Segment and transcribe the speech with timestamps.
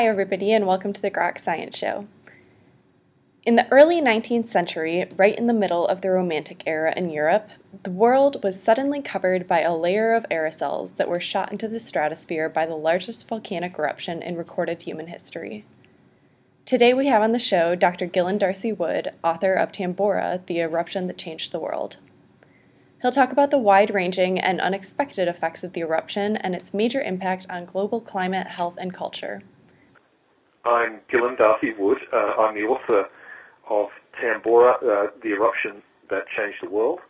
[0.00, 2.06] Hi, everybody, and welcome to the Grok Science Show.
[3.42, 7.50] In the early 19th century, right in the middle of the Romantic era in Europe,
[7.82, 11.78] the world was suddenly covered by a layer of aerosols that were shot into the
[11.78, 15.66] stratosphere by the largest volcanic eruption in recorded human history.
[16.64, 18.06] Today we have on the show Dr.
[18.06, 21.98] Gillen D'Arcy Wood, author of Tambora, The Eruption That Changed the World.
[23.02, 27.02] He'll talk about the wide ranging and unexpected effects of the eruption and its major
[27.02, 29.42] impact on global climate, health, and culture.
[30.64, 31.98] I'm Gillen D'Arcy Wood.
[32.12, 33.06] Uh, I'm the author
[33.68, 33.88] of
[34.20, 37.00] Tambora, uh, The Eruption That Changed the World,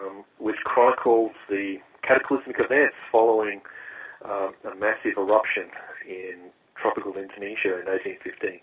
[0.00, 3.62] um, which chronicles the cataclysmic events following
[4.24, 5.70] uh, a massive eruption
[6.08, 8.60] in tropical Indonesia in 1815.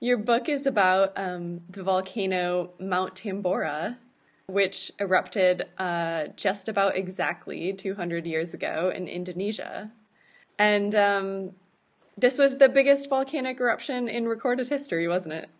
[0.00, 3.98] Your book is about um, the volcano Mount Tambora,
[4.46, 9.90] which erupted uh, just about exactly 200 years ago in Indonesia.
[10.58, 11.50] And um,
[12.16, 15.50] this was the biggest volcanic eruption in recorded history, wasn't it?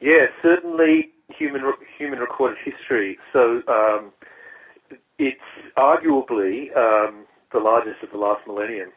[0.00, 1.62] Yeah, certainly human
[1.98, 3.18] human recorded history.
[3.32, 4.12] So um,
[5.18, 5.40] it's
[5.76, 8.90] arguably um, the largest of the last millennium,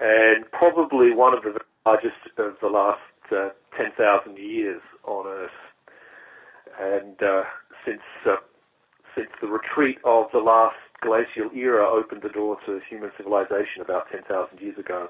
[0.00, 3.00] and probably one of the largest of the last
[3.30, 5.50] uh, ten thousand years on Earth.
[6.80, 7.42] And uh,
[7.84, 8.36] since uh,
[9.14, 14.06] since the retreat of the last glacial era opened the door to human civilization about
[14.10, 15.08] ten thousand years ago,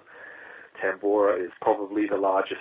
[0.83, 2.61] Tambora is probably the largest.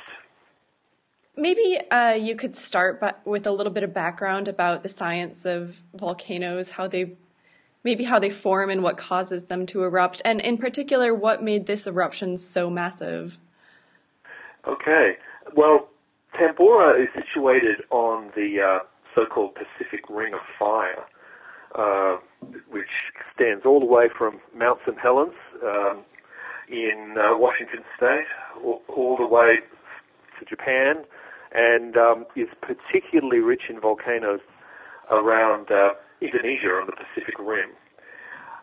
[1.35, 5.45] Maybe uh, you could start by, with a little bit of background about the science
[5.45, 7.15] of volcanoes, how they,
[7.83, 11.65] maybe how they form and what causes them to erupt, and in particular, what made
[11.65, 13.39] this eruption so massive.
[14.67, 15.17] Okay,
[15.55, 15.89] well,
[16.35, 18.79] Tambora is situated on the uh,
[19.15, 21.03] so-called Pacific Ring of Fire,
[21.75, 22.17] uh,
[22.69, 24.97] which extends all the way from Mount St.
[24.99, 25.33] Helens
[25.63, 26.03] um,
[26.69, 28.25] in uh, Washington State
[28.63, 29.57] all, all, the way
[30.39, 31.03] to Japan
[31.53, 34.39] and um, is particularly rich in volcanoes
[35.11, 35.91] around uh,
[36.21, 37.71] Indonesia on the Pacific Rim.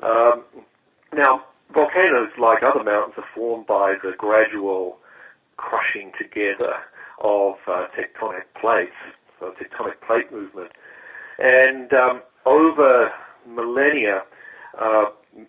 [0.02, 0.44] Um,
[1.12, 4.98] now, volcanoes, like other mountains, are formed by the gradual
[5.56, 6.74] crushing together
[7.20, 8.96] of uh, tectonic plates,
[9.38, 10.72] so tectonic plate movement.
[11.38, 13.12] And um, over
[13.46, 14.22] millennia,
[14.78, 15.06] uh,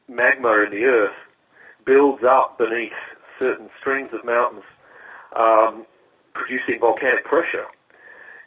[0.08, 1.16] magma in the earth
[1.92, 2.94] builds up beneath
[3.38, 4.64] certain strings of mountains,
[5.36, 5.86] um,
[6.34, 7.66] producing volcanic pressure.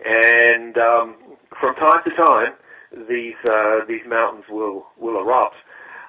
[0.06, 1.16] And um,
[1.60, 2.54] from time to time,
[3.06, 5.56] these uh, these mountains will will erupt.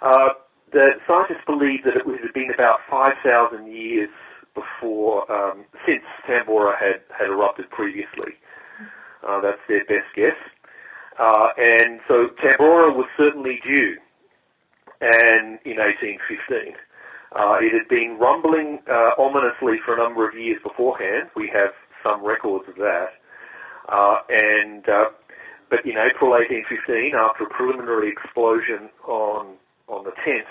[0.02, 0.30] Uh,
[0.72, 4.10] the scientists believe that it would have been about 5,000 years
[4.54, 8.34] before, um, since Tambora had, had erupted previously.
[9.26, 10.36] Uh, that's their best guess.
[11.18, 13.98] Uh, and so Tambora was certainly due,
[15.02, 16.76] and in 1815.
[17.36, 21.30] Uh, it had been rumbling uh, ominously for a number of years beforehand.
[21.36, 23.10] We have some records of that.
[23.90, 25.06] Uh, and uh,
[25.70, 29.56] but in April 1815, after a preliminary explosion on
[29.88, 30.48] on the 10th,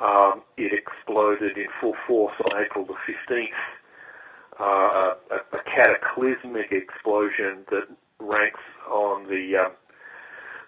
[0.00, 3.48] um, it exploded in full force on April the 15th.
[4.58, 7.88] Uh, a, a, cataclysmic explosion that
[8.18, 8.60] ranks
[8.90, 9.72] on the um,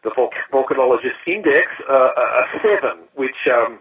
[0.03, 0.11] the
[0.53, 3.79] volcanologist index uh, a seven, which um,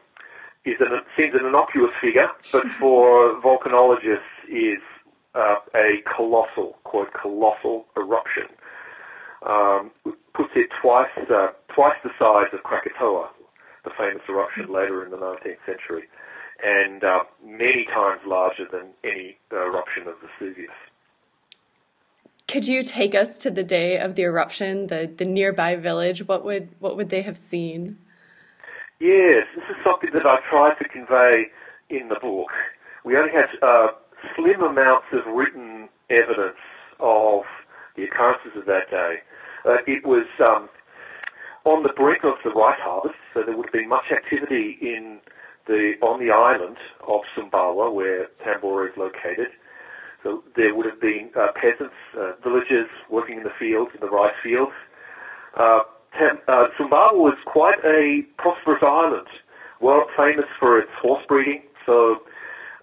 [0.66, 4.20] is an, seems an innocuous figure, but for volcanologists
[4.50, 4.80] is
[5.36, 8.48] uh, a colossal, quote, colossal eruption.
[9.46, 9.92] Um,
[10.34, 13.30] puts it twice, uh, twice the size of Krakatoa,
[13.84, 16.04] the famous eruption later in the 19th century,
[16.64, 20.72] and uh, many times larger than any eruption of Vesuvius.
[22.48, 26.28] Could you take us to the day of the eruption, the, the nearby village?
[26.28, 27.98] What would what would they have seen?
[29.04, 31.48] Yes, this is something that I tried to convey
[31.90, 32.48] in the book.
[33.04, 33.88] We only had uh,
[34.34, 36.56] slim amounts of written evidence
[37.02, 37.42] of
[37.98, 39.16] the occurrences of that day.
[39.66, 40.70] Uh, it was um,
[41.66, 45.20] on the brink of the rice harvest, so there would have been much activity in
[45.68, 49.50] the on the island of Sumbawa, where Tambora is located.
[50.24, 54.10] So there would have been uh, peasants, uh, villagers working in the fields, in the
[54.10, 54.72] rice fields.
[55.60, 55.82] Uh,
[56.48, 56.68] uh,
[57.14, 59.28] was quite a prosperous island,
[59.80, 61.64] well famous for its horse breeding.
[61.86, 62.24] So,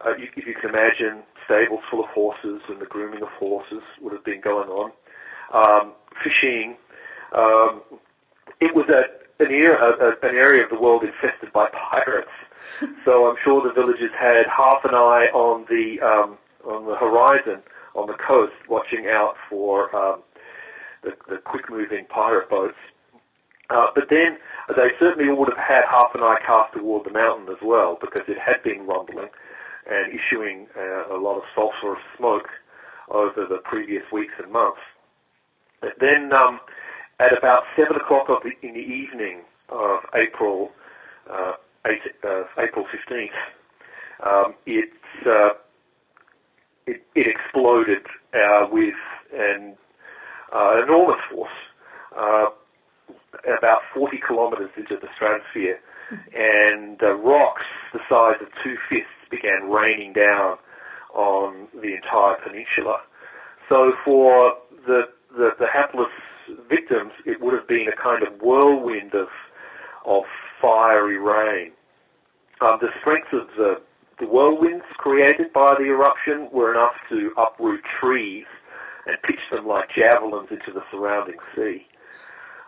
[0.04, 3.82] uh, you, if you can imagine, stables full of horses and the grooming of horses
[4.00, 4.92] would have been going on.
[5.52, 5.92] Um,
[6.22, 6.76] fishing.
[7.32, 7.82] Um,
[8.60, 9.04] it was a,
[9.42, 12.30] an, era, a, an area of the world infested by pirates.
[13.04, 17.62] so I'm sure the villagers had half an eye on the um, on the horizon
[17.94, 20.22] on the coast, watching out for um,
[21.02, 22.76] the, the quick-moving pirate boats.
[23.70, 24.36] Uh, but then
[24.76, 28.26] they certainly would have had half an eye cast toward the mountain as well, because
[28.28, 29.28] it had been rumbling.
[29.88, 32.48] and issuing uh, a lot of sulfurous smoke
[33.10, 34.80] over the previous weeks and months.
[35.82, 36.60] And then um,
[37.18, 40.70] at about 7 o'clock the, in the evening of April,
[41.30, 41.52] uh,
[41.86, 41.94] 8,
[42.24, 43.28] uh, April 15th,
[44.26, 44.90] um, it,
[45.26, 45.50] uh,
[46.86, 48.94] it, it exploded uh, with
[49.34, 49.76] an
[50.84, 51.50] enormous force,
[53.46, 55.80] about 40 kilometers into the stratosphere,
[56.34, 60.58] and uh, rocks the size of two fists began raining down
[61.14, 63.00] on the entire peninsula.
[63.68, 64.54] So for
[64.86, 65.02] the,
[65.36, 66.10] the, the hapless
[66.68, 69.28] victims, it would have been a kind of whirlwind of,
[70.04, 70.24] of
[70.60, 71.72] fiery rain.
[72.60, 73.80] Um, the strength of the,
[74.18, 78.44] the whirlwinds created by the eruption were enough to uproot trees
[79.06, 81.86] and pitch them like javelins into the surrounding sea.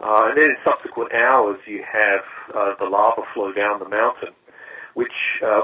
[0.03, 2.21] Uh, and then in subsequent hours, you have
[2.55, 4.31] uh, the lava flow down the mountain,
[4.95, 5.13] which
[5.47, 5.63] uh,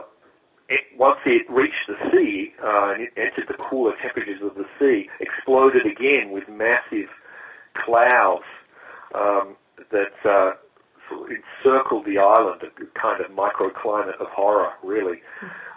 [0.68, 4.66] it, once it reached the sea uh, and it entered the cooler temperatures of the
[4.78, 7.08] sea, exploded again with massive
[7.74, 8.44] clouds
[9.14, 9.56] um,
[9.90, 10.52] that uh,
[11.08, 15.20] sort of encircled the island, a kind of microclimate of horror, really,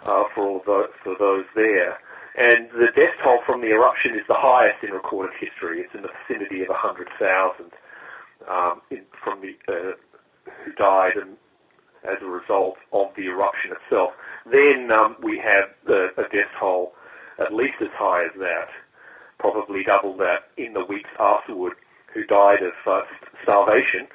[0.06, 0.60] uh, for all
[1.02, 1.98] for those there.
[2.36, 5.80] And the death toll from the eruption is the highest in recorded history.
[5.80, 7.72] It's in the vicinity of 100,000
[8.50, 9.92] um, in, from the uh,
[10.64, 11.36] who died and
[12.04, 14.10] as a result of the eruption itself.
[14.50, 16.92] Then um, we have the, a death toll
[17.38, 18.68] at least as high as that,
[19.38, 21.74] probably double that in the weeks afterward,
[22.12, 23.02] who died of uh,
[23.42, 24.06] starvation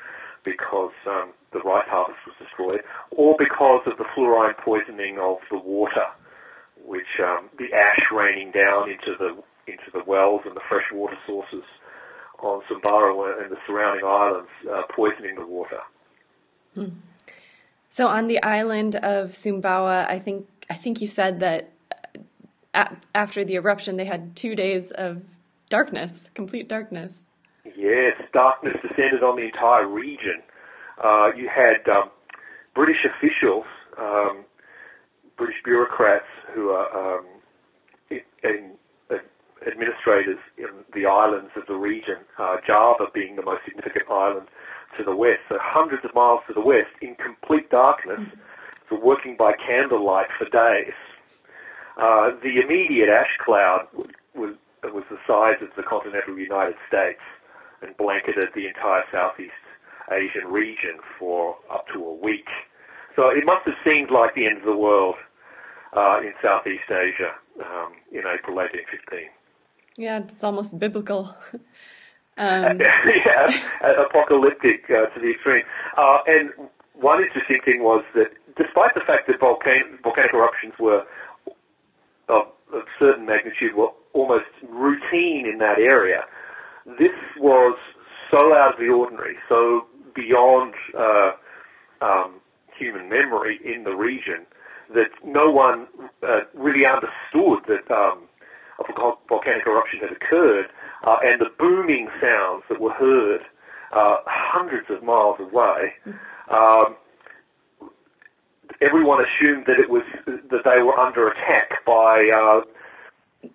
[0.44, 2.82] because um, the rice harvest was destroyed,
[3.12, 6.06] or because of the fluorine poisoning of the water,
[6.86, 9.36] which um, the ash raining down into the
[9.68, 11.64] into the wells and the fresh water sources
[12.40, 15.80] on Sumbawa and the surrounding islands, uh, poisoning the water.
[16.74, 16.90] Hmm.
[17.90, 21.72] So on the island of Sumbawa, I think I think you said that
[22.74, 25.24] uh, after the eruption they had two days of
[25.70, 27.24] darkness, complete darkness.
[27.76, 30.42] Yes, darkness descended on the entire region.
[31.04, 32.10] Uh, you had um,
[32.74, 33.66] British officials,
[34.00, 34.46] um,
[35.38, 37.26] British bureaucrats who are um,
[38.10, 38.72] in, in,
[39.66, 44.48] administrators in the islands of the region, uh, Java being the most significant island
[44.98, 48.40] to the west, so hundreds of miles to the west, in complete darkness, mm-hmm.
[48.90, 50.94] so working by candlelight for days.
[51.98, 57.22] Uh, the immediate ash cloud was, was the size of the continental United States
[57.82, 59.54] and blanketed the entire Southeast
[60.12, 62.48] Asian region for up to a week.
[63.16, 65.16] So it must have seemed like the end of the world
[65.96, 69.30] uh, in Southeast Asia um, in April 1815.
[69.98, 71.36] Yeah, it's almost biblical.
[72.38, 72.80] um.
[72.80, 75.64] yeah, apocalyptic uh, to the extreme.
[75.98, 76.52] Uh, and
[76.94, 78.28] one interesting thing was that
[78.58, 81.04] despite the fact that volcan- volcanic eruptions were
[82.30, 86.24] of, of certain magnitude, were almost routine in that area,
[87.00, 87.78] this was
[88.32, 91.32] so out of the ordinary, so beyond uh,
[92.02, 92.40] um,
[92.78, 94.46] human memory in the region
[94.94, 95.88] that no one
[96.24, 98.27] uh, really understood that um,
[98.80, 100.68] a volcanic eruption had occurred,
[101.04, 103.42] uh, and the booming sounds that were heard
[103.92, 105.94] uh, hundreds of miles away.
[106.50, 106.96] Um,
[108.82, 112.62] everyone assumed that it was that they were under attack by uh,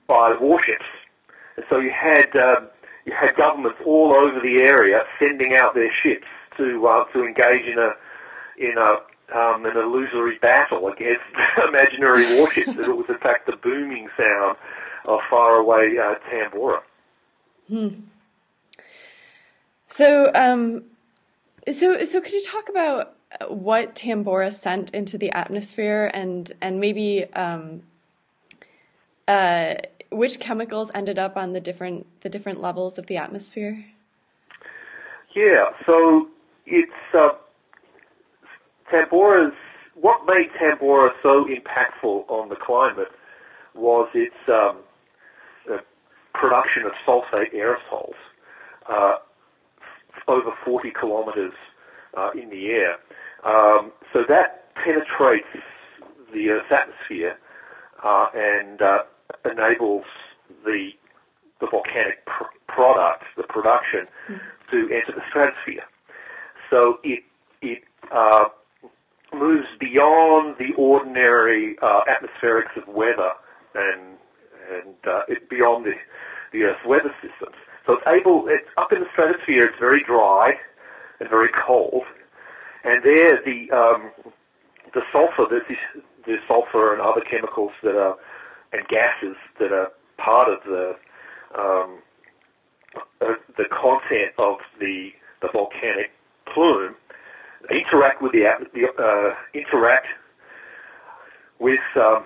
[0.06, 0.84] by warships,
[1.56, 2.68] and so you had um,
[3.04, 6.26] you had governments all over the area sending out their ships
[6.56, 7.92] to uh, to engage in a
[8.58, 8.96] in a
[9.34, 11.22] um, an illusory battle against
[11.68, 12.70] imaginary warships.
[12.76, 14.56] That it was in fact the booming sound
[15.04, 16.80] of faraway uh, Tambora.
[17.68, 17.88] Hmm.
[19.88, 20.84] So, um,
[21.70, 23.14] so, so, could you talk about
[23.48, 27.82] what Tambora sent into the atmosphere, and and maybe um,
[29.28, 29.74] uh,
[30.10, 33.84] which chemicals ended up on the different the different levels of the atmosphere?
[35.34, 36.28] Yeah, so
[36.66, 37.30] it's uh,
[38.90, 39.54] Tambora's
[39.94, 43.12] what made Tambora so impactful on the climate
[43.74, 44.78] was its um,
[46.34, 48.14] production of sulfate aerosols
[48.88, 49.16] uh,
[50.28, 51.52] over 40 kilometers
[52.16, 52.96] uh, in the air.
[53.44, 55.46] Um, so that penetrates
[56.32, 57.38] the Earth's atmosphere
[58.02, 59.02] uh, and uh,
[59.50, 60.04] enables
[60.64, 60.90] the
[61.60, 64.40] the volcanic pr- product, the production, mm.
[64.70, 65.84] to enter the stratosphere.
[66.70, 67.22] So it
[67.60, 68.46] it uh,
[69.32, 73.32] moves beyond the ordinary uh, atmospherics of weather
[73.74, 74.18] and
[74.70, 75.94] and uh, it, beyond the
[76.52, 77.56] the Earth's weather systems.
[77.86, 78.46] So it's able.
[78.48, 79.64] It's up in the stratosphere.
[79.64, 80.58] It's very dry
[81.20, 82.04] and very cold,
[82.84, 84.10] and there the um,
[84.94, 85.60] the sulfur, the,
[86.26, 88.16] the sulfur and other chemicals that are
[88.72, 90.96] and gases that are part of the
[91.58, 91.98] um,
[93.20, 96.12] uh, the content of the the volcanic
[96.52, 96.94] plume
[97.70, 100.06] interact with the, the uh, interact
[101.58, 102.24] with um,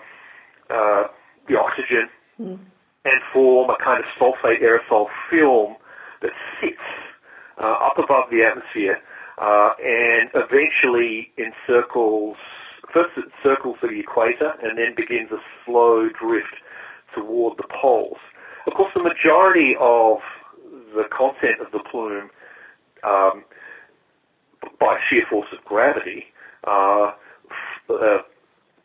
[0.71, 1.05] uh,
[1.49, 2.09] the oxygen
[2.40, 2.59] mm.
[3.05, 5.76] and form a kind of sulfate aerosol film
[6.23, 6.76] that sits
[7.61, 8.99] uh, up above the atmosphere
[9.38, 12.37] uh, and eventually encircles,
[12.93, 16.55] first it circles the equator and then begins a slow drift
[17.14, 18.19] toward the poles.
[18.66, 20.19] Of course, the majority of
[20.95, 22.31] the content of the plume,
[23.05, 23.45] um,
[24.81, 26.26] by sheer force of gravity,
[26.66, 27.12] uh,
[27.90, 28.19] uh,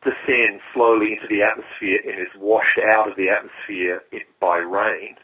[0.04, 4.04] descends slowly into the atmosphere and is washed out of the atmosphere
[4.40, 5.16] by rain.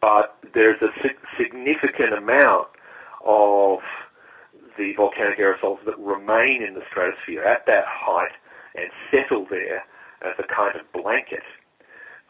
[0.00, 0.88] But there's a
[1.38, 2.68] significant amount
[3.24, 3.78] of
[4.76, 8.32] the volcanic aerosols that remain in the stratosphere at that height
[8.74, 9.84] and settle there
[10.22, 11.44] as a kind of blanket.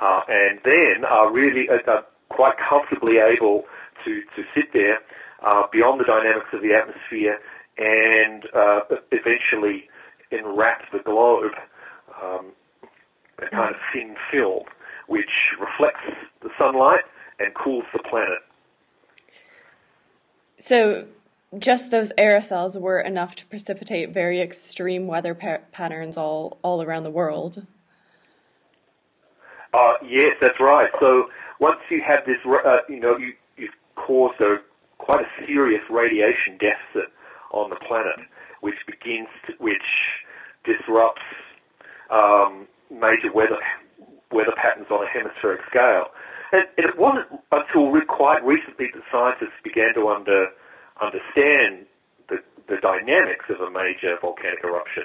[0.00, 3.64] Uh, and then are really uh, uh, quite comfortably able
[4.04, 4.98] to, to sit there
[5.42, 7.38] uh, beyond the dynamics of the atmosphere
[7.78, 8.80] and uh,
[9.12, 9.88] eventually
[10.36, 11.52] enwrap the globe
[12.22, 12.52] um,
[13.38, 14.64] a kind of thin film
[15.06, 16.00] which reflects
[16.42, 17.02] the sunlight
[17.38, 18.38] and cools the planet.
[20.58, 21.06] So,
[21.58, 27.04] just those aerosols were enough to precipitate very extreme weather pa- patterns all, all around
[27.04, 27.66] the world.
[29.72, 30.90] Uh, yes, that's right.
[31.00, 31.28] So
[31.60, 34.56] once you have this, uh, you know, you, you've caused a
[34.98, 37.12] quite a serious radiation deficit
[37.52, 38.18] on the planet,
[38.60, 39.82] which begins to, which
[40.64, 41.22] disrupts
[42.10, 43.58] um, major weather
[44.32, 46.06] weather patterns on a hemispheric scale.
[46.52, 50.48] And, it wasn't until re- quite recently that scientists began to under,
[51.00, 51.86] understand
[52.28, 55.04] the, the dynamics of a major volcanic eruption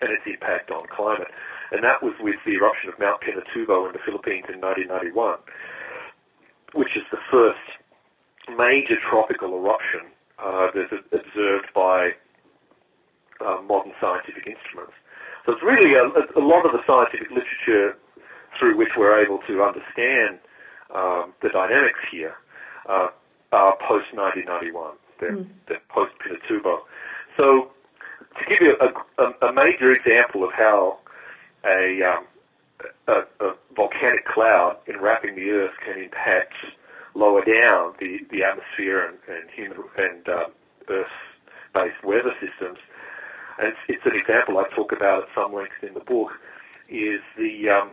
[0.00, 1.28] and its impact on climate.
[1.72, 5.38] And that was with the eruption of Mount Pinatubo in the Philippines in 1991,
[6.74, 7.58] which is the first
[8.56, 10.06] major tropical eruption
[10.38, 12.12] uh, that's observed by
[13.44, 14.94] uh, modern scientific instruments.
[15.44, 16.04] So it's really a,
[16.38, 17.96] a, lot of the scientific literature
[18.58, 20.38] through which we're able to understand
[20.94, 22.34] um, the dynamics here
[22.88, 23.08] uh,
[23.52, 25.46] are post 1991, they're, mm.
[25.68, 26.80] they're post Pinatubo.
[27.36, 27.70] So
[28.38, 30.98] to give you a, a, a, major example of how
[31.64, 32.24] a, um,
[33.08, 36.54] a, a volcanic cloud enwrapping the Earth can impact
[37.14, 40.44] lower down the, the atmosphere and, and human and uh,
[40.88, 42.78] Earth-based weather systems.
[43.58, 46.32] It's, it's, an example I talk about at some length in the book.
[46.88, 47.90] Is the um,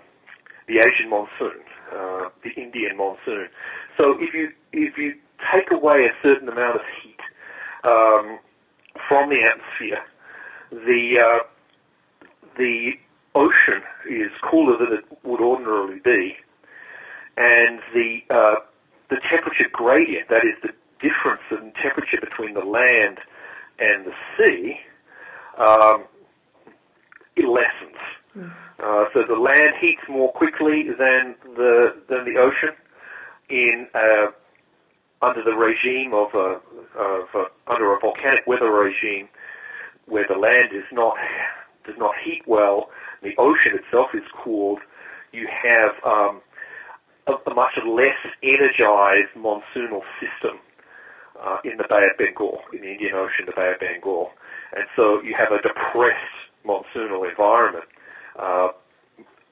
[0.67, 3.50] the Asian monsoon, uh, the Indian monsoon.
[3.98, 5.15] So if you if you
[5.51, 7.20] take away a certain amount of heat
[7.84, 8.39] um,
[9.08, 10.03] from the atmosphere,
[10.72, 11.39] the uh,
[12.58, 12.91] the
[13.36, 16.36] ocean is cooler than it would ordinarily be,
[17.38, 18.55] and the uh,
[19.10, 23.20] the temperature gradient, that is the difference in temperature between the land
[23.79, 24.79] and the sea,
[25.58, 26.06] um,
[27.36, 27.98] it lessens.
[28.38, 28.52] Mm.
[28.80, 32.76] Uh, so the land heats more quickly than the than the ocean
[33.50, 34.28] in uh,
[35.22, 36.60] under the regime of a,
[37.00, 39.30] of a, under a volcanic weather regime
[40.06, 41.16] where the land is not
[41.86, 42.90] does not heat well,
[43.22, 44.80] the ocean itself is cooled.
[45.32, 46.42] You have um,
[47.28, 50.60] a, much less energized monsoonal system
[51.42, 54.32] uh, in the Bay of Bengal, in the Indian Ocean, the Bay of Bengal.
[54.75, 56.18] And so you have a depressed
[56.65, 57.86] monsoonal environment
[58.38, 58.70] uh,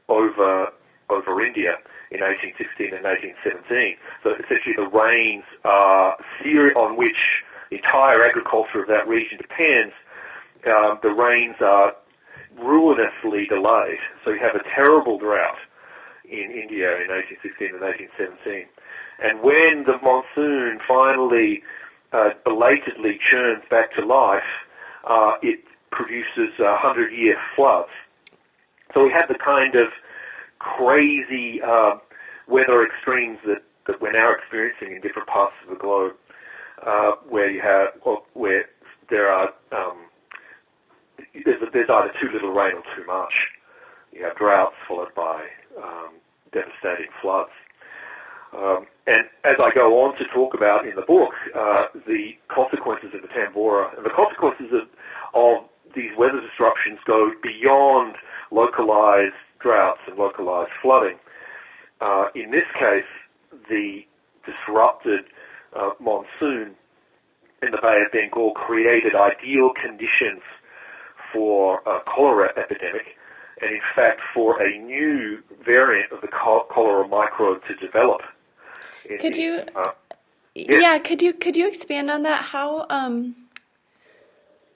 [0.09, 0.67] over
[1.09, 1.75] over India
[2.09, 3.97] in 1816 and 1817.
[4.23, 6.15] So essentially the rains are
[6.75, 9.93] on which the entire agriculture of that region depends.
[10.65, 11.95] Um, the rains are
[12.57, 13.99] ruinously delayed.
[14.23, 15.59] So you have a terrible drought
[16.25, 18.67] in India in 1816 and 1817.
[19.19, 21.63] And when the monsoon finally
[22.11, 24.47] uh, belatedly churns back to life,
[25.05, 27.89] uh, it produces uh, hundred-year floods.
[28.93, 29.87] So we have the kind of
[30.59, 31.97] crazy uh,
[32.47, 36.13] weather extremes that, that we're now experiencing in different parts of the globe,
[36.85, 38.65] uh, where you have well, where
[39.09, 39.97] there are um,
[41.45, 43.33] there's, there's either too little rain or too much.
[44.11, 45.43] You have droughts followed by
[45.81, 46.09] um,
[46.51, 47.51] devastating floods.
[48.53, 53.11] Um, and as I go on to talk about in the book, uh, the consequences
[53.13, 54.87] of the Tambora and the consequences of,
[55.33, 55.65] of
[55.95, 58.15] these weather disruptions go beyond
[58.51, 61.17] localized droughts and localized flooding.
[62.01, 63.05] Uh, in this case,
[63.69, 64.05] the
[64.45, 65.25] disrupted
[65.75, 66.75] uh, monsoon
[67.61, 70.41] in the Bay of Bengal created ideal conditions
[71.31, 73.17] for a cholera epidemic
[73.61, 78.21] and in fact for a new variant of the cholera microbe to develop.
[79.19, 79.63] Could you?
[79.75, 79.91] Uh,
[80.55, 80.81] yes.
[80.81, 82.43] Yeah, could you could you expand on that?
[82.43, 83.35] How um,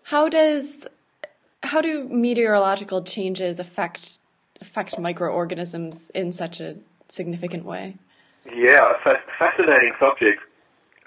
[0.04, 0.80] how does
[1.64, 4.20] how do meteorological changes affect
[4.62, 6.78] affect microorganisms in such a
[7.10, 7.96] significant way?
[8.54, 8.94] Yeah,
[9.40, 10.40] fascinating subject.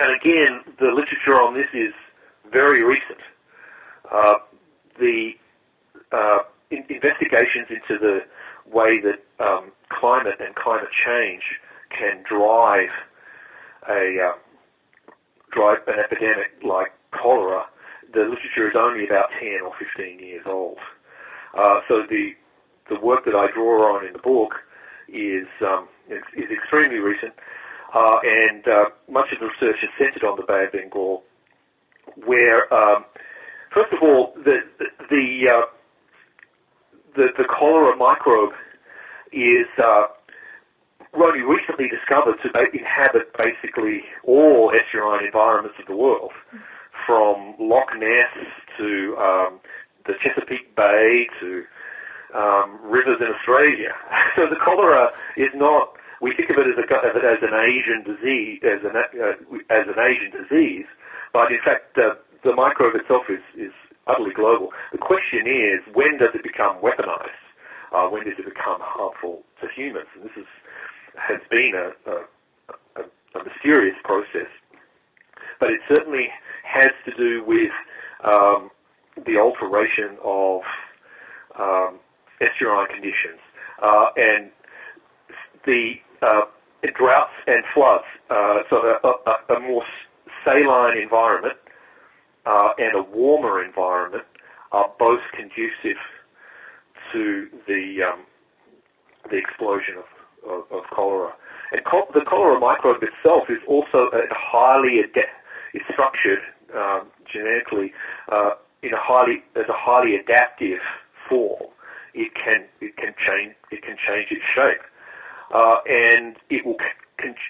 [0.00, 1.92] And again, the literature on this is
[2.52, 3.18] very recent.
[4.10, 4.34] Uh,
[4.98, 5.32] the
[6.12, 6.38] uh,
[6.70, 8.20] in- investigations into the
[8.70, 11.42] way that um, climate and climate change
[11.90, 12.90] can drive
[13.88, 15.12] a uh,
[15.52, 17.64] drive an epidemic like cholera,
[18.12, 20.78] the literature is only about 10 or 15 years old.
[21.56, 22.32] Uh, so the
[22.88, 24.54] the work that I draw on in the book
[25.08, 27.34] is um, is, is extremely recent,
[27.94, 31.22] uh, and uh, much of the research is centered on the Bay of Bengal,
[32.24, 33.04] where um,
[33.72, 34.60] first of all the
[35.10, 35.66] the uh,
[37.16, 38.52] the, the cholera microbe
[39.32, 39.66] is
[41.14, 46.32] uh, only recently discovered to inhabit basically all estuarine environments of the world,
[47.06, 48.28] from Loch Ness
[48.78, 49.60] to um,
[50.06, 51.64] the Chesapeake Bay to
[52.34, 53.94] um, rivers in Australia.
[54.36, 55.94] So the cholera is not.
[56.20, 56.86] We think of it as, a,
[57.26, 60.86] as an Asian disease, as an uh, as an Asian disease,
[61.32, 63.72] but in fact uh, the microbe itself is is
[64.06, 64.70] utterly global.
[64.92, 67.42] The question is, when does it become weaponized?
[67.90, 70.06] Uh, when does it become harmful to humans?
[70.14, 70.46] And this is
[71.18, 73.02] has been a, a,
[73.34, 74.48] a, mysterious process,
[75.60, 76.28] but it certainly
[76.64, 77.72] has to do with
[78.24, 78.70] um,
[79.26, 80.62] the alteration of
[81.58, 81.98] um,
[82.40, 83.40] estuarine conditions
[83.82, 84.50] uh, and
[85.66, 86.42] the uh,
[86.94, 88.04] droughts and floods.
[88.30, 89.84] Uh, so a, a, more
[90.44, 91.56] saline environment
[92.46, 94.24] uh, and a warmer environment
[94.72, 95.98] are both conducive
[97.12, 98.24] to the um,
[99.30, 100.04] the explosion of
[100.48, 101.32] of, of cholera.
[101.72, 105.24] And col- the cholera microbe itself is also a highly ad-
[105.74, 106.40] is structured
[106.74, 107.92] um, genetically
[108.30, 110.80] uh, in a highly as a highly adaptive
[111.28, 111.66] form.
[112.14, 114.80] It can it can change it can change its shape,
[115.52, 116.76] uh, and it will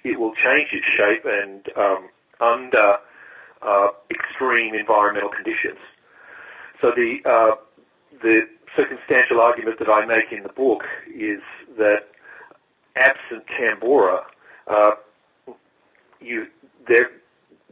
[0.04, 2.08] it will change its shape and um,
[2.40, 2.96] under
[3.62, 5.78] uh, extreme environmental conditions.
[6.80, 7.56] So the uh,
[8.22, 10.84] the circumstantial argument that I make in the book
[11.14, 11.40] is
[11.78, 12.06] that
[12.98, 14.24] absent Tambora,
[14.66, 14.90] uh,
[16.20, 16.46] you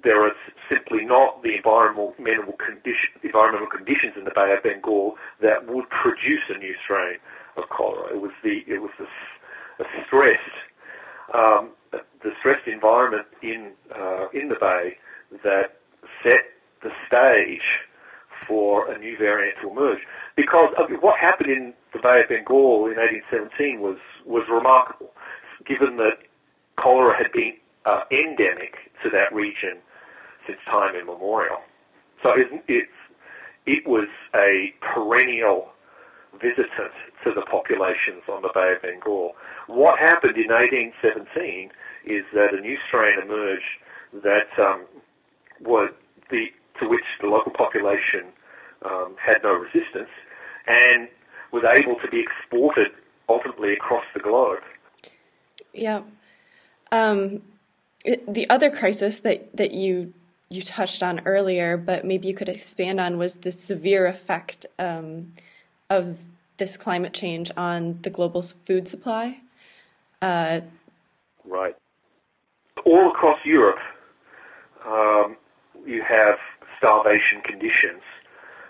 [0.02, 0.32] there are
[0.68, 2.14] simply not the environmental
[2.52, 7.16] condition, environmental conditions in the Bay of Bengal that would produce a new strain
[7.56, 8.14] of cholera.
[8.14, 9.06] It was the it was the
[9.78, 10.40] a stressed
[11.34, 14.96] um, the stressed environment in uh, in the bay
[15.44, 15.76] that
[16.22, 16.44] set
[16.82, 17.62] the stage
[18.46, 20.00] for a new variant to emerge.
[20.36, 25.12] Because what happened in the Bay of Bengal in 1817 was was remarkable
[25.66, 26.18] given that
[26.76, 29.78] cholera had been uh, endemic to that region
[30.46, 31.58] since time immemorial.
[32.22, 32.88] So it, it,
[33.66, 35.68] it was a perennial
[36.40, 36.92] visitant
[37.24, 39.32] to the populations on the Bay of Bengal.
[39.66, 41.70] What happened in 1817
[42.04, 43.64] is that a new strain emerged
[44.22, 44.86] that um,
[45.60, 45.90] was
[46.30, 46.46] the,
[46.80, 48.32] to which the local population
[48.84, 50.10] um, had no resistance
[50.66, 51.08] and
[51.52, 52.88] was able to be exported
[53.28, 54.62] ultimately across the globe.
[55.76, 56.02] Yeah.
[56.92, 57.42] Um,
[58.04, 60.12] it, the other crisis that, that you
[60.48, 65.32] you touched on earlier, but maybe you could expand on, was the severe effect um,
[65.90, 66.20] of
[66.58, 69.38] this climate change on the global food supply.
[70.22, 70.60] Uh,
[71.44, 71.74] right.
[72.84, 73.80] All across Europe,
[74.86, 75.36] um,
[75.84, 76.38] you have
[76.78, 78.02] starvation conditions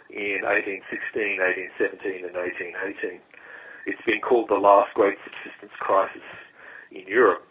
[0.09, 1.39] in 1816,
[1.79, 3.21] 1817, and 1818.
[3.85, 6.23] It's been called the last great subsistence crisis
[7.01, 7.47] in Europe.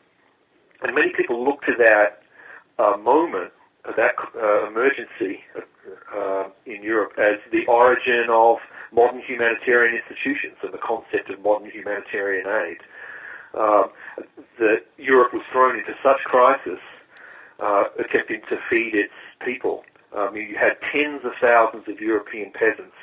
[0.82, 2.22] And many people look to that
[2.78, 3.52] uh, moment,
[3.86, 5.42] uh, that uh, emergency
[6.16, 8.58] uh, in Europe, as the origin of
[8.92, 12.78] modern humanitarian institutions and the concept of modern humanitarian aid.
[13.54, 13.90] Um,
[14.60, 16.80] that Europe was thrown into such crisis,
[17.60, 19.14] uh, attempting to feed its
[19.46, 19.86] people.
[20.16, 22.96] Um, you had tens of thousands of European peasants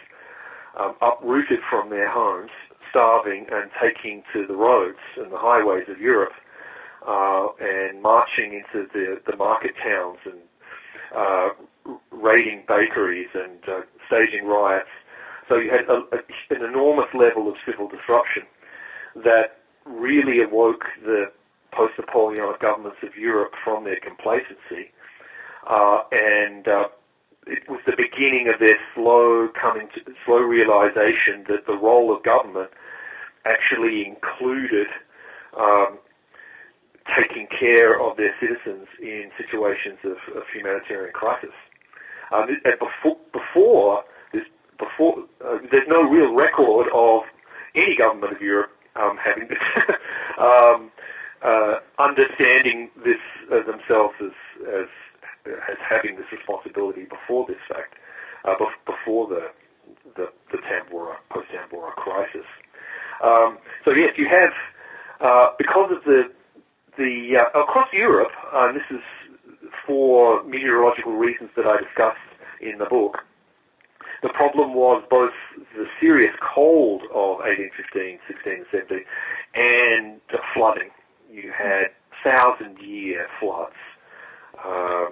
[0.79, 2.51] um, uprooted from their homes,
[2.93, 6.35] starving and taking to the roads and the highways of Europe
[7.09, 10.41] uh, and marching into the, the market towns and
[11.17, 11.49] uh,
[12.13, 14.93] raiding bakeries and uh, staging riots.
[15.49, 18.45] So you had a, a, an enormous level of civil disruption
[19.17, 21.33] that really awoke the
[21.73, 24.93] post-Napoleonic governments of Europe from their complacency,
[25.67, 26.89] uh, and uh,
[27.47, 32.23] it was the beginning of their slow coming to slow realization that the role of
[32.23, 32.71] government
[33.45, 34.87] actually included
[35.59, 35.99] um,
[37.19, 41.51] taking care of their citizens in situations of, of humanitarian crisis.
[42.33, 44.47] Um, and before, before, there's,
[44.79, 47.23] before uh, there's no real record of
[47.75, 49.59] any government of Europe um, having this,
[50.39, 50.91] um,
[51.43, 53.19] uh, understanding this
[53.51, 54.33] uh, themselves as,
[54.69, 54.89] as
[55.47, 57.95] as having this responsibility before this fact,
[58.45, 58.55] uh,
[58.87, 59.51] before the
[60.17, 62.47] the, the Tambora post Tambora crisis.
[63.23, 64.53] Um, so yes, you have
[65.21, 66.31] uh, because of the
[66.99, 69.03] the uh, across Europe, uh, and this is
[69.87, 72.19] for meteorological reasons that I discussed
[72.61, 73.19] in the book.
[74.23, 75.33] The problem was both
[75.77, 79.05] the serious cold of 1815, 16, and 17,
[79.55, 80.91] and the flooding.
[81.31, 81.91] You had
[82.23, 83.75] thousand-year floods
[84.65, 85.07] uh,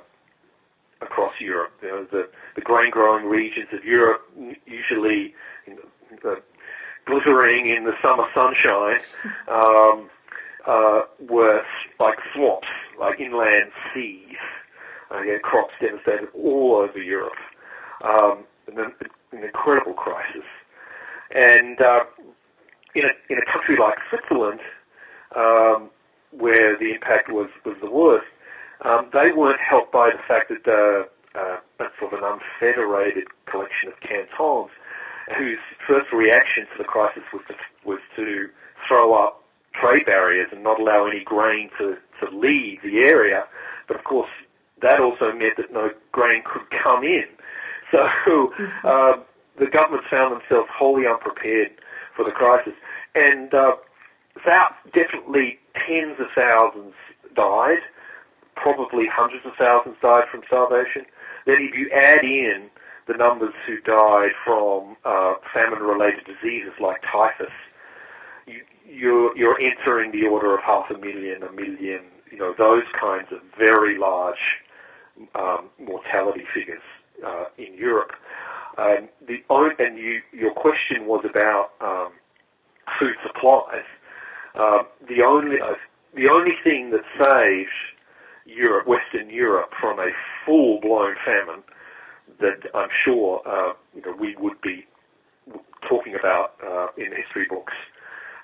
[1.01, 1.73] across Europe.
[1.83, 4.23] You know, the, the grain-growing regions of Europe,
[4.67, 5.35] usually
[5.67, 5.79] you
[6.23, 6.37] know,
[7.07, 9.01] glittering in the summer sunshine,
[9.49, 10.11] um,
[10.67, 11.63] uh, were
[11.99, 14.37] like swamps, like inland seas.
[15.11, 17.33] Uh, you had crops devastated all over Europe.
[18.03, 18.93] Um, an,
[19.33, 20.45] an incredible crisis.
[21.35, 22.05] And uh,
[22.95, 24.61] in, a, in a country like Switzerland,
[25.37, 25.91] um,
[26.33, 28.27] where the impact was, was the worst,
[28.83, 33.25] um, they weren't helped by the fact that uh, uh, that's sort of an unfederated
[33.47, 34.71] collection of cantons
[35.37, 38.49] whose first reaction to the crisis was to, was to
[38.89, 43.45] throw up trade barriers and not allow any grain to, to leave the area.
[43.87, 44.31] But of course,
[44.83, 47.27] that also meant that no grain could come in.
[47.93, 47.99] So
[48.85, 49.19] uh,
[49.59, 51.71] the government found themselves wholly unprepared
[52.17, 52.75] for the crisis.
[53.15, 53.77] And uh,
[54.93, 56.95] definitely tens of thousands
[57.35, 57.83] died.
[58.63, 61.07] Probably hundreds of thousands died from starvation.
[61.47, 62.69] Then if you add in
[63.07, 67.53] the numbers who died from uh, famine-related diseases like typhus,
[68.47, 72.85] you, you're, you're entering the order of half a million, a million, you know, those
[72.99, 74.61] kinds of very large
[75.35, 76.83] um, mortality figures
[77.27, 78.13] uh, in Europe.
[78.79, 79.43] Um, the
[79.79, 82.13] and you, your question was about um,
[82.99, 83.85] food supplies.
[84.55, 85.75] Uh, the only uh,
[86.15, 87.71] the only thing that saved
[88.51, 90.11] Europe, Western Europe, from a
[90.45, 91.63] full-blown famine
[92.41, 94.87] that I'm sure uh, you know we would be
[95.89, 97.75] talking about uh, in history books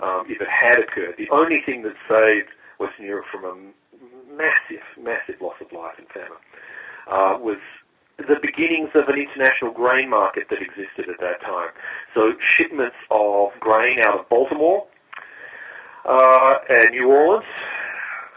[0.01, 1.15] um, if it had occurred.
[1.19, 3.55] The only thing that saved Western Europe from a
[4.37, 6.43] massive, massive loss of life and famine
[7.09, 7.59] uh, was
[8.19, 11.71] the beginnings of an international grain market that existed at that time.
[12.15, 14.87] So shipments of grain out of Baltimore
[16.05, 17.45] uh, and New Orleans,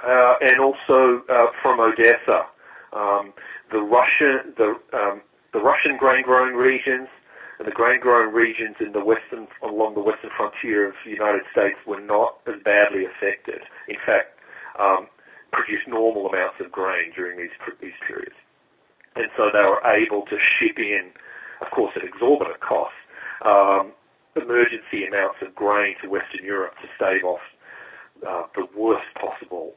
[0.06, 2.46] uh, and also uh, from Odessa.
[2.94, 3.34] Um,
[3.72, 5.22] the Russian, the um,
[5.54, 7.08] the Russian grain growing regions
[7.60, 11.44] and the grain growing regions in the western, along the western frontier of the United
[11.52, 13.62] States were not as badly affected.
[13.88, 14.40] In fact,
[14.80, 15.08] um,
[15.52, 18.36] produced normal amounts of grain during these these periods,
[19.16, 21.12] and so they were able to ship in,
[21.62, 22.96] of course, at exorbitant costs,
[23.44, 23.92] um,
[24.36, 27.42] emergency amounts of grain to Western Europe to stave off
[28.28, 29.74] uh, the worst possible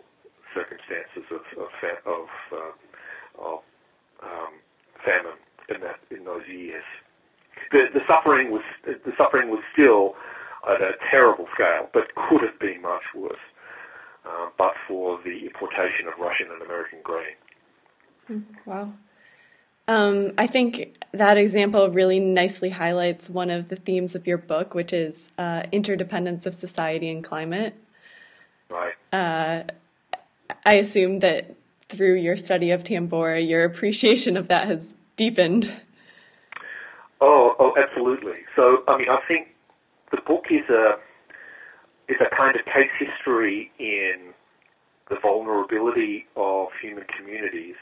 [0.55, 1.71] circumstances of of,
[2.07, 3.59] of, uh, of
[4.23, 4.53] um,
[5.05, 5.38] famine
[5.69, 6.85] in that in those years
[7.73, 10.15] the, the suffering was the suffering was still
[10.69, 13.37] at a terrible scale, but could have been much worse,
[14.25, 17.35] uh, but for the importation of Russian and American grain.
[18.27, 18.93] Hmm, wow.
[19.88, 24.75] Um, I think that example really nicely highlights one of the themes of your book,
[24.75, 27.75] which is uh, interdependence of society and climate.
[28.71, 28.95] Right.
[29.12, 29.65] Uh,
[30.64, 31.55] I assume that
[31.88, 35.74] through your study of Tambora, your appreciation of that has deepened.
[37.20, 38.40] Oh, oh, absolutely.
[38.57, 39.48] So, I mean, I think
[40.11, 40.98] the book is a
[42.09, 44.35] is a kind of case history in
[45.09, 47.76] the vulnerability of human communities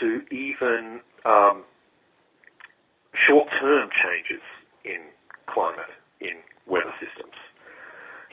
[0.00, 1.64] to even um,
[3.26, 4.42] short-term changes
[4.84, 5.00] in
[5.46, 7.34] climate, in weather systems.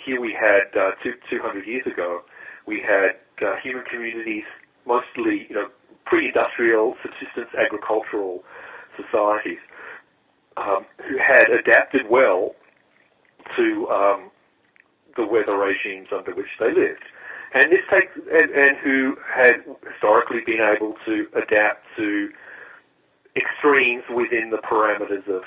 [0.06, 2.22] Here we had uh, two, 200 years ago,
[2.70, 4.44] we had uh, human communities,
[4.86, 5.70] mostly you know
[6.06, 8.44] pre-industrial, subsistence agricultural
[8.96, 9.58] societies,
[10.58, 12.56] um, who had adapted well
[13.56, 14.30] to um,
[15.16, 17.04] the weather regimes under which they lived.
[17.54, 22.30] And this takes, and, and who had historically been able to adapt to
[23.36, 25.44] extremes within the parameters of,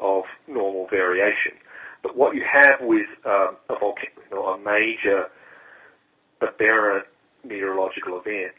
[0.00, 1.52] of normal variation.
[2.02, 5.28] But what you have with um, a, volcano, a major
[6.42, 7.06] aberrant
[7.44, 8.52] meteorological event,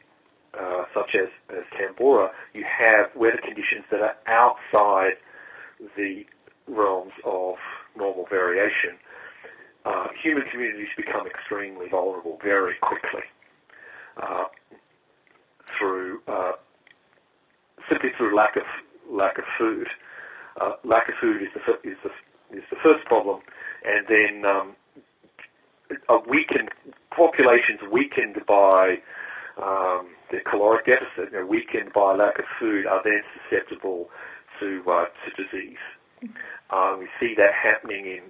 [0.60, 5.14] uh, such as, as Tambora, you have weather conditions that are outside
[5.96, 6.26] the
[6.68, 7.56] realms of
[7.96, 8.98] normal variation.
[10.22, 13.24] human communities become extremely vulnerable very quickly
[14.22, 14.46] uh,
[15.78, 16.54] through uh,
[17.90, 18.64] simply through lack of
[19.10, 19.88] lack of food.
[20.60, 23.42] Uh, lack of food is the is the is the first problem,
[23.86, 24.76] and then um,
[26.10, 26.70] a weakened
[27.12, 28.98] populations weakened by
[29.62, 34.10] um, their caloric deficit, you know, weakened by lack of food, are then susceptible
[34.60, 35.78] to uh, to disease.
[36.70, 38.22] Uh, we see that happening in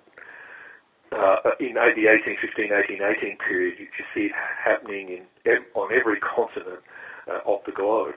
[1.11, 3.79] uh, in the 1815, 1818 period.
[3.79, 4.31] You, see it
[4.63, 6.79] happening in on every continent
[7.27, 8.15] uh, of the globe.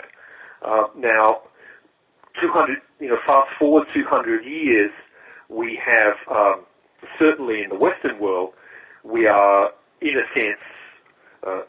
[0.63, 1.43] Uh, now,
[2.41, 4.91] 200, you know, fast forward 200 years,
[5.49, 6.65] we have um,
[7.19, 8.53] certainly in the Western world,
[9.05, 10.61] we are in a sense
[11.47, 11.63] uh,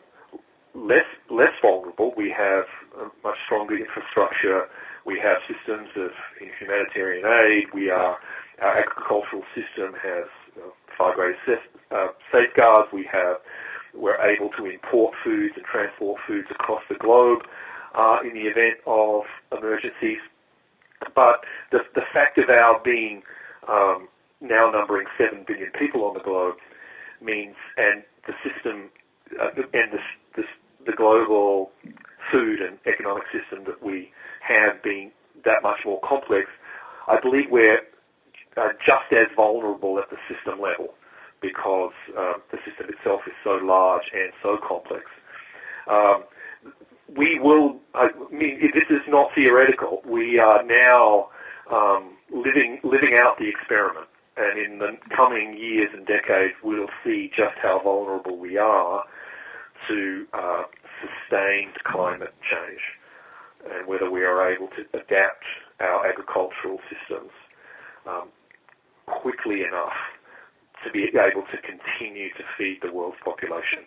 [0.73, 2.13] less less vulnerable.
[2.15, 2.65] We have
[2.99, 4.67] a much stronger infrastructure.
[5.05, 6.11] We have systems of
[6.59, 7.73] humanitarian aid.
[7.73, 8.17] We are
[8.61, 11.59] our agricultural system has know, far greater
[11.91, 12.91] uh, safeguards.
[12.93, 13.37] We have
[13.93, 17.41] we're able to import foods and transport foods across the globe
[17.93, 20.19] uh, in the event of emergencies.
[21.13, 23.23] But the, the fact of our being
[23.67, 24.07] um,
[24.39, 26.55] now numbering 7 billion people on the globe
[27.21, 28.89] means, and the system,
[29.39, 29.99] uh, and the,
[30.36, 30.43] the,
[30.86, 31.71] the global
[32.31, 35.12] food and economic system that we have being
[35.45, 36.47] that much more complex,
[37.07, 37.81] I believe we're
[38.57, 40.93] uh, just as vulnerable at the system level
[41.41, 45.05] because um, the system itself is so large and so complex.
[45.88, 46.23] Um,
[47.15, 50.01] we will, I mean, this is not theoretical.
[50.05, 51.29] We are now
[51.71, 57.29] um, living living out the experiment, and in the coming years and decades, we'll see
[57.35, 59.03] just how vulnerable we are
[59.87, 60.63] to uh,
[61.01, 62.81] sustained climate change,
[63.73, 65.43] and whether we are able to adapt
[65.79, 67.31] our agricultural systems
[68.07, 68.29] um,
[69.05, 69.93] quickly enough
[70.83, 73.79] to be able to continue to feed the world's population.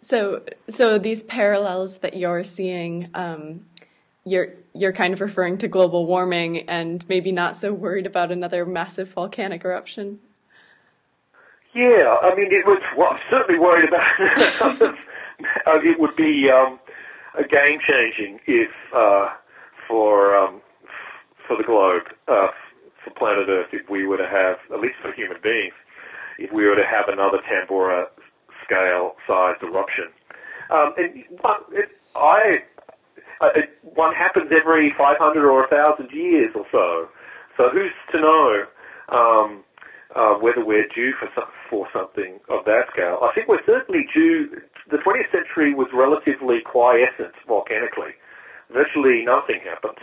[0.00, 3.64] So, so these parallels that you're seeing, um,
[4.24, 8.64] you're you're kind of referring to global warming and maybe not so worried about another
[8.64, 10.18] massive volcanic eruption.
[11.74, 12.80] Yeah, I mean, it was.
[12.96, 14.80] Well, I'm certainly worried about.
[15.84, 16.78] it would be um,
[17.36, 19.30] a game changing if uh,
[19.88, 20.60] for um,
[21.46, 22.48] for the globe, uh,
[23.02, 25.74] for planet Earth, if we were to have, at least for human beings,
[26.38, 28.06] if we were to have another Tambora
[28.64, 30.06] scale sized eruption.
[30.70, 31.24] Um, and
[31.72, 32.62] it, I,
[33.54, 37.08] it, one happens every 500 or 1,000 years or so.
[37.56, 38.64] So who's to know
[39.08, 39.64] um,
[40.14, 43.18] uh, whether we're due for, some, for something of that scale?
[43.22, 44.60] I think we're certainly due.
[44.90, 48.12] The 20th century was relatively quiescent volcanically.
[48.72, 49.98] Virtually nothing happened.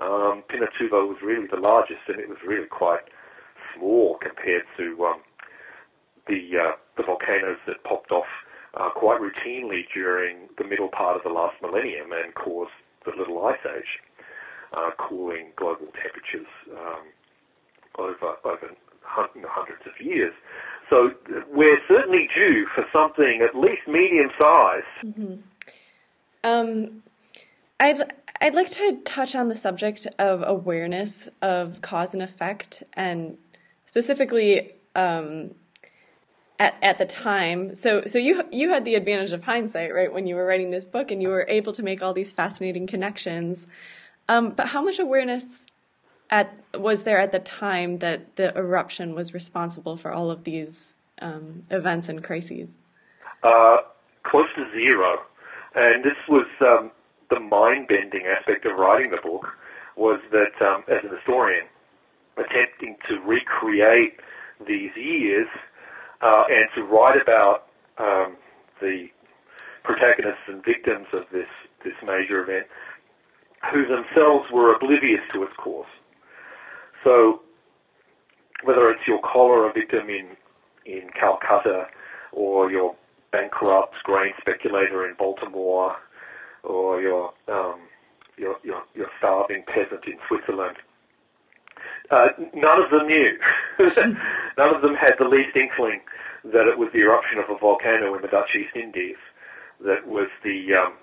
[0.00, 3.02] Um, Pinatubo was really the largest, and it was really quite
[3.74, 5.20] small compared to um,
[6.28, 8.26] the uh, the volcanoes that popped off
[8.74, 12.70] uh, quite routinely during the middle part of the last millennium and caused
[13.04, 14.00] the Little Ice Age,
[14.76, 17.04] uh, cooling global temperatures um,
[17.98, 18.70] over over
[19.04, 20.32] hundreds of years.
[20.90, 21.10] So
[21.50, 24.84] we're certainly due for something at least medium sized.
[25.04, 25.34] Mm-hmm.
[26.44, 27.02] Um,
[27.80, 28.00] I'd
[28.40, 33.36] I'd like to touch on the subject of awareness of cause and effect, and
[33.84, 35.54] specifically um,
[36.58, 37.74] at at the time.
[37.74, 40.86] So so you you had the advantage of hindsight, right, when you were writing this
[40.86, 43.66] book, and you were able to make all these fascinating connections.
[44.28, 45.66] Um, but how much awareness
[46.30, 50.94] at was there at the time that the eruption was responsible for all of these
[51.22, 52.76] um, events and crises?
[53.42, 53.78] Uh,
[54.24, 55.20] close to zero,
[55.74, 56.90] and this was um,
[57.30, 59.46] the mind-bending aspect of writing the book.
[59.96, 61.66] Was that um, as an historian,
[62.36, 64.20] attempting to recreate
[64.66, 65.48] these years
[66.20, 67.66] uh, and to write about
[67.98, 68.36] um,
[68.80, 69.08] the
[69.84, 71.48] protagonists and victims of this
[71.84, 72.66] this major event,
[73.72, 75.88] who themselves were oblivious to its course.
[77.04, 77.42] So,
[78.64, 80.36] whether it's your cholera victim in
[80.84, 81.86] in Calcutta,
[82.32, 82.94] or your
[83.30, 85.96] bankrupt grain speculator in Baltimore,
[86.62, 87.80] or your um,
[88.36, 90.76] your, your your starving peasant in Switzerland,
[92.10, 93.38] uh, none of them knew.
[94.58, 96.00] none of them had the least inkling
[96.44, 99.16] that it was the eruption of a volcano in the Dutch East Indies
[99.80, 100.94] that was the um,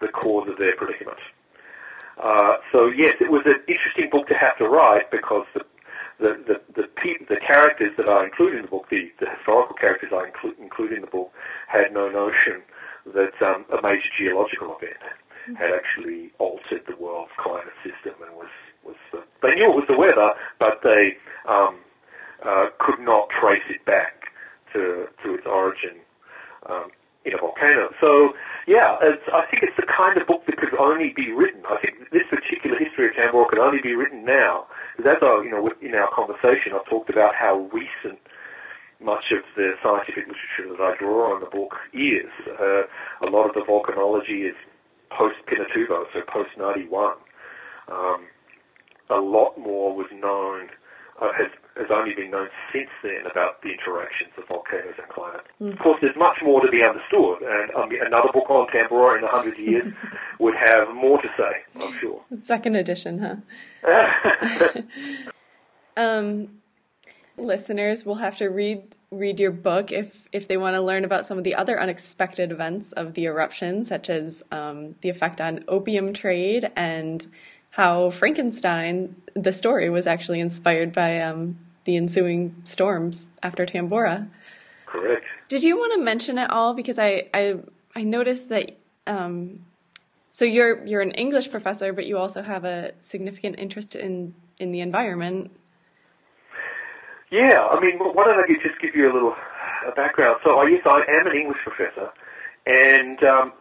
[0.00, 1.18] the cause of their predicament.
[2.22, 5.64] Uh, so yes, it was an interesting book to have to write because the
[6.18, 9.74] the the the, pe- the characters that I include in the book, the, the historical
[9.74, 11.32] characters I include, include in the book,
[11.68, 12.62] had no notion
[13.14, 15.00] that um, a major geological event
[15.58, 18.50] had actually altered the world's climate system and was
[18.90, 21.16] was they knew it was the weather, but they
[21.48, 21.78] um,
[22.44, 24.32] uh, could not trace it back
[24.72, 25.96] to to its origin
[26.68, 26.90] um,
[27.24, 27.90] in a volcano.
[28.00, 28.34] So,
[28.66, 31.62] yeah, I think it's the kind of book that could only be written.
[31.68, 34.66] I think this particular history of Tambora could only be written now.
[34.96, 38.18] Because as I, you know, in our conversation, I've talked about how recent
[39.00, 42.30] much of the scientific literature that I draw on the book is.
[42.48, 42.82] Uh,
[43.20, 44.56] a lot of the volcanology is
[45.10, 47.14] post Pinatubo, so post 91.
[47.88, 48.26] Um,
[49.10, 50.68] a lot more was known,
[51.20, 55.46] uh, has, has only been known since then about the interactions of volcanoes and climate.
[55.60, 55.72] Mm.
[55.72, 59.24] Of course, there's much more to be understood, and um, another book on Tambora in
[59.24, 59.92] a hundred years
[60.38, 62.22] would have more to say, I'm sure.
[62.42, 63.42] Second edition,
[63.84, 64.82] huh?
[65.96, 66.60] um,
[67.36, 71.26] listeners will have to read read your book if if they want to learn about
[71.26, 75.64] some of the other unexpected events of the eruption, such as um, the effect on
[75.68, 77.26] opium trade and
[77.70, 84.28] how Frankenstein, the story, was actually inspired by um, the ensuing storms after Tambora.
[84.86, 85.24] Correct.
[85.48, 86.74] Did you want to mention it all?
[86.74, 87.56] Because I I,
[87.94, 88.76] I noticed that.
[89.06, 89.60] Um,
[90.32, 94.72] so you're you're an English professor, but you also have a significant interest in in
[94.72, 95.50] the environment.
[97.30, 99.36] Yeah, I mean, why don't I just give you a little
[99.86, 100.40] a background?
[100.44, 102.10] So, I yes, I am an English professor,
[102.66, 103.52] and um,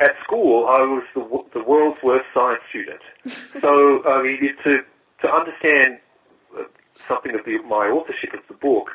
[0.00, 3.00] at school I was the, the world's worst science student.
[3.60, 4.82] so, I mean, to
[5.22, 5.98] to understand
[6.56, 6.62] uh,
[7.08, 8.90] something of the, my authorship of the book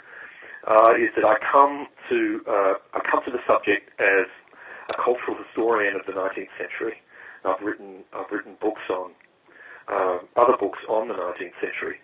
[0.67, 4.27] uh, is that I come to uh, I come to the subject as
[4.89, 6.95] a cultural historian of the 19th century.
[7.45, 9.11] I've written I've written books on
[9.87, 11.99] uh, other books on the 19th century.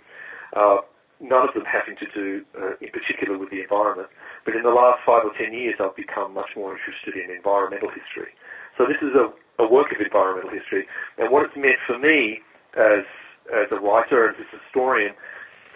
[0.55, 0.77] Uh,
[1.19, 4.09] none of them having to do uh, in particular with the environment.
[4.45, 7.89] But in the last five or ten years, I've become much more interested in environmental
[7.89, 8.31] history.
[8.79, 9.29] So this is a,
[9.61, 10.87] a work of environmental history,
[11.19, 12.39] and what it's meant for me
[12.73, 13.03] as
[13.53, 15.13] as a writer and as a historian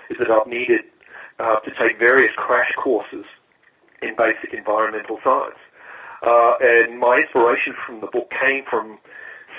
[0.10, 0.82] is that I've needed
[1.40, 3.26] uh, to take various crash courses
[4.02, 5.60] in basic environmental science.
[6.26, 9.00] Uh, and my inspiration from the book came from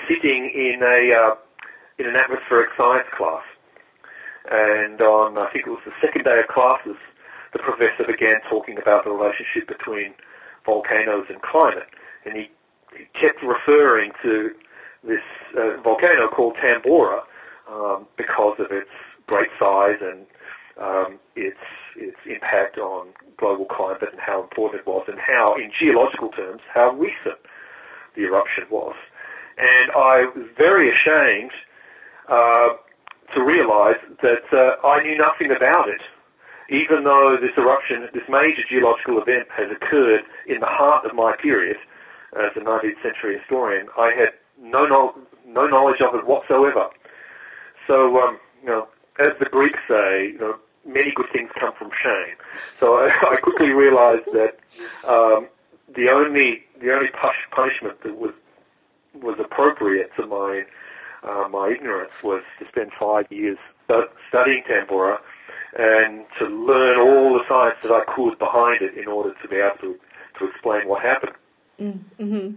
[0.09, 1.35] sitting in a uh,
[1.99, 3.43] in an atmospheric science class
[4.51, 6.97] and on, I think it was the second day of classes,
[7.53, 10.13] the professor began talking about the relationship between
[10.65, 11.89] volcanoes and climate.
[12.25, 12.49] And he,
[13.19, 14.51] kept referring to
[15.03, 15.21] this
[15.57, 17.21] uh, volcano called Tambora
[17.69, 18.89] um, because of its
[19.27, 20.25] great size and
[20.81, 21.57] um, its
[21.95, 26.61] its impact on global climate and how important it was, and how, in geological terms,
[26.73, 27.39] how recent
[28.15, 28.95] the eruption was.
[29.57, 31.51] And I was very ashamed
[32.27, 32.69] uh,
[33.33, 36.01] to realise that uh, I knew nothing about it.
[36.69, 41.35] Even though this eruption, this major geological event has occurred in the heart of my
[41.41, 41.77] period
[42.35, 44.29] as a 19th century historian, I had
[44.61, 46.89] no, no, no knowledge of it whatsoever.
[47.87, 48.87] So, um, you know,
[49.19, 52.35] as the Greeks say, you know, many good things come from shame.
[52.77, 54.57] So I, I quickly realised that
[55.07, 55.47] um,
[55.93, 57.09] the only the only
[57.51, 58.33] punishment that was
[59.13, 60.65] was appropriate to my
[61.23, 63.57] uh, my ignorance was to spend five years
[64.29, 65.17] studying Tambora
[65.77, 69.57] and to learn all the science that I could behind it in order to be
[69.57, 69.99] able to,
[70.39, 71.33] to explain what happened.
[71.79, 72.55] Mm-hmm.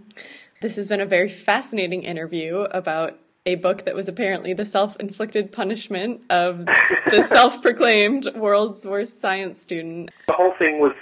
[0.61, 5.51] This has been a very fascinating interview about a book that was apparently the self-inflicted
[5.51, 6.65] punishment of
[7.09, 10.11] the self-proclaimed world's worst science student.
[10.27, 10.93] The whole thing was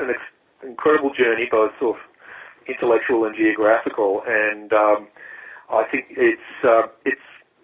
[0.00, 0.14] an
[0.62, 2.02] incredible journey, both sort of
[2.68, 5.08] intellectual and geographical, and um,
[5.70, 7.18] I think it's uh, it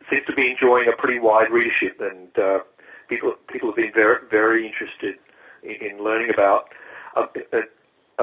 [0.08, 2.60] seems to be enjoying a pretty wide readership, and uh,
[3.08, 5.16] people people have been very very interested
[5.62, 6.68] in, in learning about
[7.16, 7.24] a,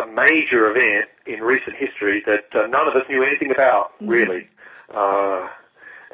[0.02, 4.08] a, major event in recent history that uh, none of us knew anything about, mm-hmm.
[4.08, 4.48] really.
[4.94, 5.48] Uh,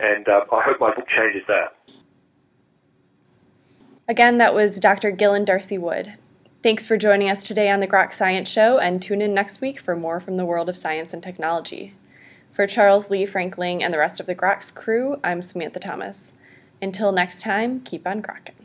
[0.02, 1.76] and uh, I hope my book changes that.
[4.08, 5.12] Again, that was Dr.
[5.12, 6.16] Gillen D'Arcy Wood.
[6.62, 9.80] Thanks for joining us today on the Grok Science Show, and tune in next week
[9.80, 11.94] for more from the world of science and technology.
[12.52, 16.32] For Charles Lee Frankling and the rest of the Groks crew, I'm Samantha Thomas.
[16.82, 18.63] Until next time, keep on grokking.